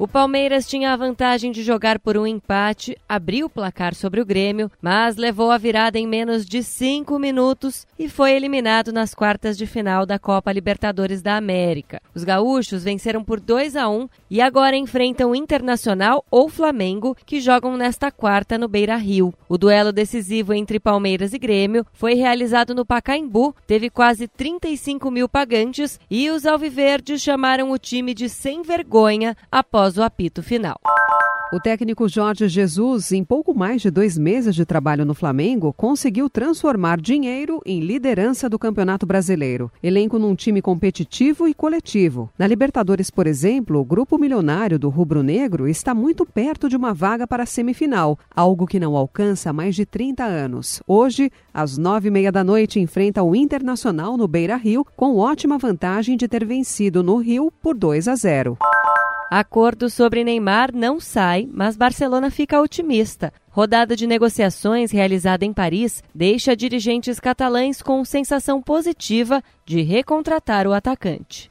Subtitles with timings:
[0.00, 4.24] O Palmeiras tinha a vantagem de jogar por um empate, abriu o placar sobre o
[4.24, 9.58] Grêmio, mas levou a virada em menos de cinco minutos e foi eliminado nas quartas
[9.58, 12.00] de final da Copa Libertadores da América.
[12.14, 17.76] Os gaúchos venceram por 2 a 1 e agora enfrentam Internacional ou Flamengo, que jogam
[17.76, 19.34] nesta quarta no Beira Rio.
[19.50, 25.28] O duelo decisivo entre Palmeiras e Grêmio foi realizado no Pacaembu, teve quase 35 mil
[25.28, 30.78] pagantes e os alviverdes chamaram o time de sem vergonha após após o apito final.
[31.52, 36.30] O técnico Jorge Jesus, em pouco mais de dois meses de trabalho no Flamengo, conseguiu
[36.30, 39.68] transformar dinheiro em liderança do Campeonato Brasileiro.
[39.82, 42.30] Elenco num time competitivo e coletivo.
[42.38, 46.94] Na Libertadores, por exemplo, o grupo milionário do Rubro Negro está muito perto de uma
[46.94, 50.80] vaga para a semifinal, algo que não alcança há mais de 30 anos.
[50.86, 55.58] Hoje, às nove e meia da noite, enfrenta o Internacional no Beira Rio, com ótima
[55.58, 58.56] vantagem de ter vencido no Rio por 2 a 0.
[59.30, 63.32] Acordo sobre Neymar não sai, mas Barcelona fica otimista.
[63.48, 70.72] Rodada de negociações realizada em Paris deixa dirigentes catalães com sensação positiva de recontratar o
[70.72, 71.46] atacante.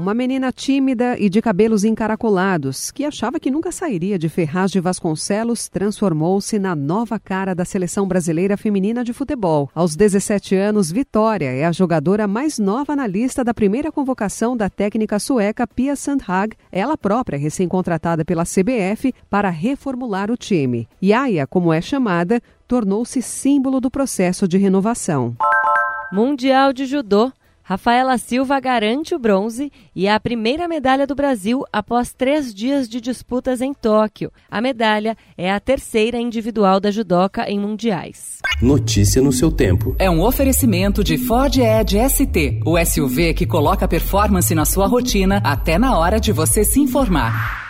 [0.00, 4.80] Uma menina tímida e de cabelos encaracolados, que achava que nunca sairia de Ferraz de
[4.80, 9.70] Vasconcelos, transformou-se na nova cara da seleção brasileira feminina de futebol.
[9.74, 14.70] Aos 17 anos, Vitória é a jogadora mais nova na lista da primeira convocação da
[14.70, 20.88] técnica sueca Pia Sandhag, ela própria recém-contratada pela CBF para reformular o time.
[21.02, 25.36] Yaya, como é chamada, tornou-se símbolo do processo de renovação.
[26.10, 27.30] Mundial de Judô.
[27.70, 32.88] Rafaela Silva garante o bronze e é a primeira medalha do Brasil após três dias
[32.88, 34.32] de disputas em Tóquio.
[34.50, 38.38] A medalha é a terceira individual da judoca em mundiais.
[38.60, 39.94] Notícia no seu tempo.
[40.00, 45.40] É um oferecimento de Ford Edge ST, o SUV que coloca performance na sua rotina
[45.44, 47.69] até na hora de você se informar.